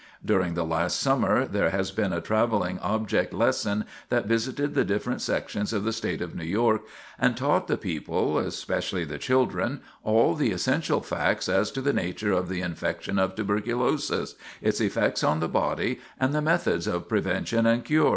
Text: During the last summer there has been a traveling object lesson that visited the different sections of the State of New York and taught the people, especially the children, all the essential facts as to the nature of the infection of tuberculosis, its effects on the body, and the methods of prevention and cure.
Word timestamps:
During 0.25 0.55
the 0.55 0.65
last 0.65 0.99
summer 0.99 1.45
there 1.45 1.69
has 1.69 1.91
been 1.91 2.11
a 2.11 2.19
traveling 2.21 2.79
object 2.79 3.33
lesson 3.35 3.85
that 4.09 4.25
visited 4.25 4.73
the 4.73 4.83
different 4.83 5.21
sections 5.21 5.73
of 5.73 5.83
the 5.83 5.93
State 5.93 6.23
of 6.23 6.33
New 6.33 6.43
York 6.43 6.81
and 7.19 7.37
taught 7.37 7.67
the 7.67 7.77
people, 7.77 8.39
especially 8.39 9.05
the 9.05 9.19
children, 9.19 9.81
all 10.03 10.33
the 10.33 10.49
essential 10.53 11.01
facts 11.01 11.47
as 11.47 11.69
to 11.73 11.81
the 11.81 11.93
nature 11.93 12.31
of 12.31 12.49
the 12.49 12.61
infection 12.61 13.19
of 13.19 13.35
tuberculosis, 13.35 14.33
its 14.59 14.81
effects 14.81 15.23
on 15.23 15.39
the 15.39 15.47
body, 15.47 15.99
and 16.19 16.33
the 16.33 16.41
methods 16.41 16.87
of 16.87 17.07
prevention 17.07 17.67
and 17.67 17.85
cure. 17.85 18.09